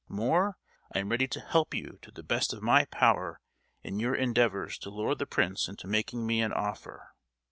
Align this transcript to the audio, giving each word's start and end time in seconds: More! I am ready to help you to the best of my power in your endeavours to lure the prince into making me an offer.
More! 0.09 0.57
I 0.91 0.97
am 0.97 1.09
ready 1.09 1.27
to 1.27 1.39
help 1.39 1.75
you 1.75 1.99
to 2.01 2.09
the 2.09 2.23
best 2.23 2.53
of 2.53 2.63
my 2.63 2.85
power 2.85 3.39
in 3.83 3.99
your 3.99 4.15
endeavours 4.15 4.79
to 4.79 4.89
lure 4.89 5.13
the 5.13 5.27
prince 5.27 5.67
into 5.67 5.85
making 5.85 6.25
me 6.25 6.41
an 6.41 6.53
offer. 6.53 7.13